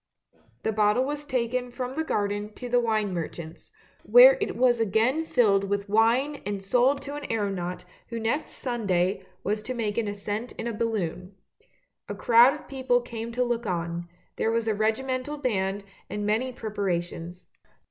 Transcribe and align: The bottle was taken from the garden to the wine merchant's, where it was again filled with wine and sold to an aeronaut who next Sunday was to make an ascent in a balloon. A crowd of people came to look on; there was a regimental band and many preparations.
The 0.63 0.71
bottle 0.71 1.05
was 1.05 1.25
taken 1.25 1.69
from 1.69 1.93
the 1.93 2.03
garden 2.03 2.53
to 2.53 2.67
the 2.67 2.79
wine 2.79 3.13
merchant's, 3.13 3.69
where 4.01 4.35
it 4.41 4.55
was 4.55 4.79
again 4.79 5.25
filled 5.25 5.65
with 5.65 5.87
wine 5.87 6.41
and 6.43 6.63
sold 6.63 7.03
to 7.03 7.13
an 7.13 7.31
aeronaut 7.31 7.85
who 8.07 8.19
next 8.19 8.53
Sunday 8.53 9.23
was 9.43 9.61
to 9.61 9.75
make 9.75 9.99
an 9.99 10.07
ascent 10.07 10.53
in 10.53 10.65
a 10.65 10.73
balloon. 10.73 11.35
A 12.09 12.15
crowd 12.15 12.55
of 12.55 12.67
people 12.67 12.99
came 12.99 13.31
to 13.33 13.43
look 13.43 13.67
on; 13.67 14.09
there 14.37 14.49
was 14.49 14.67
a 14.67 14.73
regimental 14.73 15.37
band 15.37 15.83
and 16.09 16.25
many 16.25 16.51
preparations. 16.51 17.45